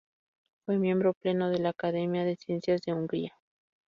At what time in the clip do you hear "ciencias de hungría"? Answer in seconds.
2.35-3.37